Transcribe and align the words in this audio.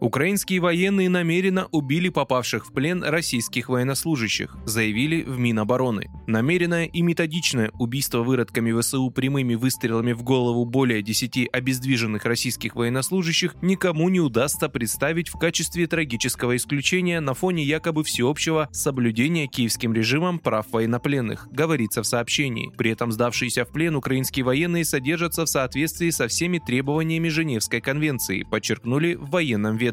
Украинские 0.00 0.60
военные 0.60 1.08
намеренно 1.08 1.68
убили 1.72 2.10
попавших 2.10 2.66
в 2.66 2.72
плен 2.72 3.02
российских 3.02 3.70
военнослужащих, 3.70 4.54
заявили 4.66 5.22
в 5.22 5.38
Минобороны. 5.38 6.10
Намеренное 6.26 6.84
и 6.84 7.00
методичное 7.00 7.70
убийство 7.78 8.22
выродками 8.22 8.78
ВСУ 8.78 9.10
прямыми 9.10 9.54
выстрелами 9.54 10.12
в 10.12 10.22
голову 10.22 10.66
более 10.66 11.00
10 11.02 11.48
обездвиженных 11.50 12.26
российских 12.26 12.76
военнослужащих 12.76 13.54
никому 13.62 14.10
не 14.10 14.20
удастся 14.20 14.68
представить 14.68 15.28
в 15.28 15.38
качестве 15.38 15.86
трагического 15.86 16.56
исключения 16.56 17.20
на 17.20 17.32
фоне 17.32 17.64
якобы 17.64 18.04
всеобщего 18.04 18.68
соблюдения 18.72 19.46
киевским 19.46 19.94
режимом 19.94 20.40
прав 20.40 20.66
военнопленных, 20.72 21.48
говорится 21.50 22.02
в 22.02 22.06
сообщении. 22.06 22.70
При 22.76 22.90
этом 22.90 23.12
сдавшиеся 23.12 23.64
в 23.64 23.72
плен 23.72 23.96
украинские 23.96 24.44
военные 24.44 24.84
содержатся 24.84 25.46
в 25.46 25.48
соответствии 25.48 26.10
со 26.10 26.28
всеми 26.28 26.58
требованиями 26.58 27.28
Женевской 27.28 27.80
конвенции, 27.80 28.42
подчеркнули 28.42 29.14
в 29.14 29.30
военном 29.30 29.76
ведомстве. 29.76 29.85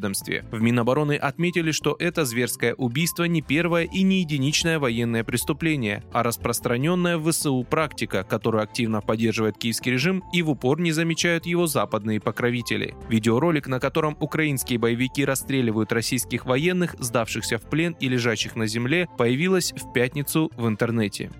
В 0.52 0.62
Минобороны 0.62 1.16
отметили, 1.16 1.72
что 1.72 1.96
это 2.00 2.26
зверское 2.26 2.74
убийство 2.74 3.24
не 3.26 3.42
первое 3.42 3.84
и 3.84 4.04
не 4.04 4.22
единичное 4.22 4.80
военное 4.80 5.24
преступление, 5.24 6.04
а 6.12 6.24
распространенная 6.24 7.18
в 7.18 7.32
ВСУ 7.32 7.66
практика, 7.70 8.24
которую 8.24 8.64
активно 8.64 9.02
поддерживает 9.02 9.58
киевский 9.58 9.92
режим 9.92 10.24
и 10.34 10.42
в 10.42 10.50
упор 10.50 10.80
не 10.80 10.92
замечают 10.92 11.46
его 11.46 11.68
западные 11.68 12.20
покровители. 12.20 12.96
Видеоролик, 13.10 13.68
на 13.68 13.80
котором 13.80 14.18
украинские 14.20 14.80
боевики 14.80 15.26
расстреливают 15.26 15.92
российских 15.92 16.45
военных, 16.45 16.95
сдавшихся 17.00 17.58
в 17.58 17.70
плен 17.70 17.95
и 18.00 18.08
лежащих 18.08 18.56
на 18.56 18.67
земле, 18.67 19.08
появилась 19.17 19.73
в 19.73 19.92
пятницу 19.94 20.52
в 20.58 20.67
интернете. 20.67 21.32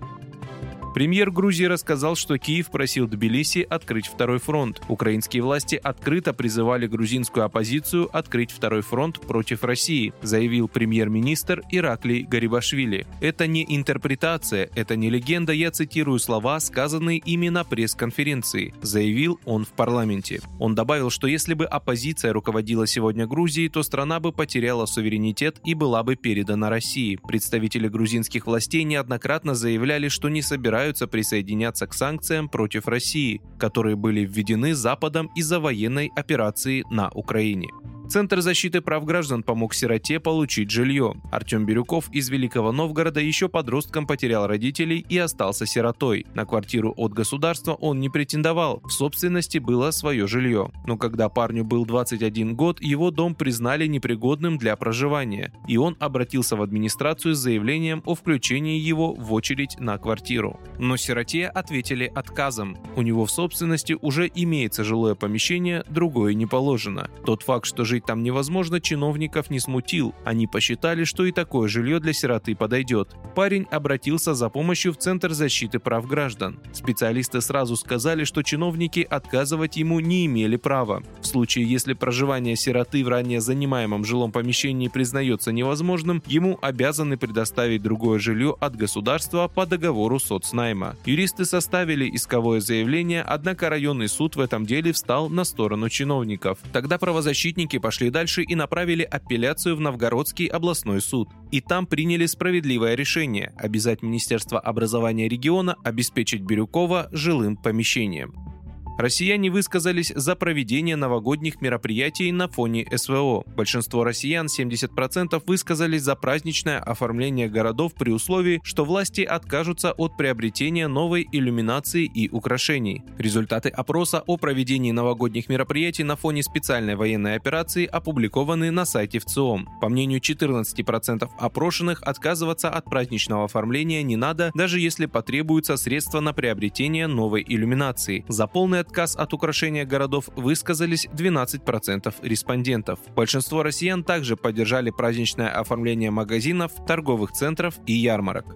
Премьер 0.94 1.32
Грузии 1.32 1.64
рассказал, 1.64 2.14
что 2.14 2.38
Киев 2.38 2.70
просил 2.70 3.08
Тбилиси 3.08 3.66
открыть 3.68 4.06
второй 4.06 4.38
фронт. 4.38 4.80
Украинские 4.88 5.42
власти 5.42 5.74
открыто 5.74 6.32
призывали 6.32 6.86
грузинскую 6.86 7.44
оппозицию 7.44 8.08
открыть 8.16 8.52
второй 8.52 8.82
фронт 8.82 9.20
против 9.20 9.64
России, 9.64 10.12
заявил 10.22 10.68
премьер-министр 10.68 11.62
Ираклий 11.72 12.22
Гарибашвили. 12.22 13.08
Это 13.20 13.48
не 13.48 13.66
интерпретация, 13.68 14.70
это 14.76 14.94
не 14.94 15.10
легенда, 15.10 15.52
я 15.52 15.72
цитирую 15.72 16.20
слова, 16.20 16.60
сказанные 16.60 17.18
ими 17.18 17.48
на 17.48 17.64
пресс-конференции, 17.64 18.72
заявил 18.80 19.40
он 19.44 19.64
в 19.64 19.70
парламенте. 19.70 20.42
Он 20.60 20.76
добавил, 20.76 21.10
что 21.10 21.26
если 21.26 21.54
бы 21.54 21.64
оппозиция 21.64 22.32
руководила 22.32 22.86
сегодня 22.86 23.26
Грузией, 23.26 23.68
то 23.68 23.82
страна 23.82 24.20
бы 24.20 24.30
потеряла 24.30 24.86
суверенитет 24.86 25.60
и 25.64 25.74
была 25.74 26.04
бы 26.04 26.14
передана 26.14 26.70
России. 26.70 27.18
Представители 27.26 27.88
грузинских 27.88 28.46
властей 28.46 28.84
неоднократно 28.84 29.56
заявляли, 29.56 30.06
что 30.06 30.28
не 30.28 30.40
собираются 30.40 30.83
собираются 30.84 31.06
присоединяться 31.06 31.86
к 31.86 31.94
санкциям 31.94 32.48
против 32.48 32.88
России, 32.88 33.40
которые 33.58 33.96
были 33.96 34.20
введены 34.20 34.74
Западом 34.74 35.30
из-за 35.34 35.58
военной 35.58 36.10
операции 36.14 36.84
на 36.90 37.08
Украине. 37.10 37.68
Центр 38.14 38.40
защиты 38.42 38.80
прав 38.80 39.04
граждан 39.04 39.42
помог 39.42 39.74
сироте 39.74 40.20
получить 40.20 40.70
жилье. 40.70 41.16
Артем 41.32 41.66
Бирюков 41.66 42.08
из 42.12 42.28
Великого 42.28 42.70
Новгорода 42.70 43.18
еще 43.18 43.48
подростком 43.48 44.06
потерял 44.06 44.46
родителей 44.46 45.04
и 45.08 45.18
остался 45.18 45.66
сиротой. 45.66 46.24
На 46.32 46.46
квартиру 46.46 46.94
от 46.96 47.12
государства 47.12 47.72
он 47.72 47.98
не 47.98 48.08
претендовал, 48.08 48.80
в 48.84 48.90
собственности 48.90 49.58
было 49.58 49.90
свое 49.90 50.28
жилье. 50.28 50.70
Но 50.86 50.96
когда 50.96 51.28
парню 51.28 51.64
был 51.64 51.86
21 51.86 52.54
год, 52.54 52.80
его 52.80 53.10
дом 53.10 53.34
признали 53.34 53.88
непригодным 53.88 54.58
для 54.58 54.76
проживания, 54.76 55.52
и 55.66 55.76
он 55.76 55.96
обратился 55.98 56.54
в 56.54 56.62
администрацию 56.62 57.34
с 57.34 57.38
заявлением 57.38 58.00
о 58.06 58.14
включении 58.14 58.78
его 58.78 59.12
в 59.12 59.32
очередь 59.32 59.80
на 59.80 59.98
квартиру. 59.98 60.60
Но 60.78 60.96
сироте 60.96 61.48
ответили 61.48 62.12
отказом. 62.14 62.78
У 62.94 63.02
него 63.02 63.26
в 63.26 63.32
собственности 63.32 63.96
уже 64.00 64.30
имеется 64.32 64.84
жилое 64.84 65.16
помещение, 65.16 65.82
другое 65.90 66.34
не 66.34 66.46
положено. 66.46 67.10
Тот 67.26 67.42
факт, 67.42 67.66
что 67.66 67.84
жить 67.84 68.03
там 68.04 68.22
невозможно, 68.22 68.80
чиновников 68.80 69.50
не 69.50 69.60
смутил. 69.60 70.14
Они 70.24 70.46
посчитали, 70.46 71.04
что 71.04 71.24
и 71.24 71.32
такое 71.32 71.68
жилье 71.68 72.00
для 72.00 72.12
сироты 72.12 72.54
подойдет. 72.54 73.14
Парень 73.34 73.66
обратился 73.70 74.34
за 74.34 74.48
помощью 74.48 74.92
в 74.92 74.98
Центр 74.98 75.32
защиты 75.32 75.78
прав 75.78 76.06
граждан. 76.06 76.58
Специалисты 76.72 77.40
сразу 77.40 77.76
сказали, 77.76 78.24
что 78.24 78.42
чиновники 78.42 79.06
отказывать 79.08 79.76
ему 79.76 80.00
не 80.00 80.26
имели 80.26 80.56
права. 80.56 81.02
В 81.20 81.26
случае, 81.26 81.68
если 81.68 81.94
проживание 81.94 82.56
сироты 82.56 83.04
в 83.04 83.08
ранее 83.08 83.40
занимаемом 83.40 84.04
жилом 84.04 84.32
помещении 84.32 84.88
признается 84.88 85.52
невозможным, 85.52 86.22
ему 86.26 86.58
обязаны 86.62 87.16
предоставить 87.16 87.82
другое 87.82 88.18
жилье 88.18 88.56
от 88.60 88.76
государства 88.76 89.48
по 89.48 89.66
договору 89.66 90.18
соцнайма. 90.18 90.96
Юристы 91.04 91.44
составили 91.44 92.08
исковое 92.14 92.60
заявление, 92.60 93.22
однако 93.22 93.68
районный 93.68 94.08
суд 94.08 94.36
в 94.36 94.40
этом 94.40 94.66
деле 94.66 94.92
встал 94.92 95.28
на 95.28 95.44
сторону 95.44 95.88
чиновников. 95.88 96.58
Тогда 96.72 96.98
правозащитники 96.98 97.78
пошли 97.84 98.08
дальше 98.08 98.42
и 98.42 98.54
направили 98.54 99.02
апелляцию 99.02 99.76
в 99.76 99.80
Новгородский 99.80 100.46
областной 100.46 101.02
суд. 101.02 101.28
И 101.50 101.60
там 101.60 101.84
приняли 101.86 102.24
справедливое 102.24 102.94
решение– 102.94 103.52
обязать 103.58 104.00
Министерство 104.00 104.58
образования 104.58 105.28
региона 105.28 105.76
обеспечить 105.84 106.40
Бирюкова 106.40 107.10
жилым 107.12 107.58
помещением. 107.58 108.53
Россияне 108.96 109.50
высказались 109.50 110.12
за 110.14 110.36
проведение 110.36 110.94
новогодних 110.94 111.60
мероприятий 111.60 112.30
на 112.30 112.46
фоне 112.46 112.86
СВО. 112.94 113.42
Большинство 113.56 114.04
россиян, 114.04 114.46
70%, 114.46 115.42
высказались 115.46 116.02
за 116.02 116.14
праздничное 116.14 116.78
оформление 116.78 117.48
городов 117.48 117.94
при 117.94 118.12
условии, 118.12 118.60
что 118.62 118.84
власти 118.84 119.22
откажутся 119.22 119.90
от 119.92 120.16
приобретения 120.16 120.86
новой 120.86 121.26
иллюминации 121.32 122.04
и 122.04 122.28
украшений. 122.30 123.02
Результаты 123.18 123.68
опроса 123.68 124.22
о 124.24 124.36
проведении 124.36 124.92
новогодних 124.92 125.48
мероприятий 125.48 126.04
на 126.04 126.14
фоне 126.14 126.44
специальной 126.44 126.94
военной 126.94 127.34
операции 127.34 127.86
опубликованы 127.86 128.70
на 128.70 128.84
сайте 128.84 129.18
ВЦИОМ. 129.18 129.80
По 129.80 129.88
мнению 129.88 130.20
14% 130.20 131.28
опрошенных, 131.36 132.00
отказываться 132.02 132.70
от 132.70 132.84
праздничного 132.84 133.46
оформления 133.46 134.04
не 134.04 134.16
надо, 134.16 134.52
даже 134.54 134.78
если 134.78 135.06
потребуются 135.06 135.76
средства 135.76 136.20
на 136.20 136.32
приобретение 136.32 137.08
новой 137.08 137.44
иллюминации. 137.46 138.24
За 138.28 138.46
полное 138.46 138.83
отказ 138.84 139.16
от 139.16 139.32
украшения 139.32 139.84
городов 139.84 140.28
высказались 140.36 141.06
12% 141.06 142.14
респондентов. 142.22 142.98
Большинство 143.16 143.62
россиян 143.62 144.04
также 144.04 144.36
поддержали 144.36 144.90
праздничное 144.90 145.48
оформление 145.48 146.10
магазинов, 146.10 146.72
торговых 146.86 147.32
центров 147.32 147.74
и 147.86 147.94
ярмарок. 147.94 148.46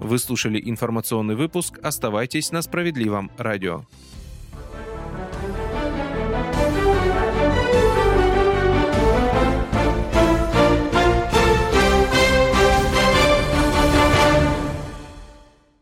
Вы 0.00 0.18
слушали 0.18 0.60
информационный 0.64 1.36
выпуск. 1.36 1.78
Оставайтесь 1.82 2.52
на 2.52 2.62
справедливом 2.62 3.30
радио. 3.36 3.84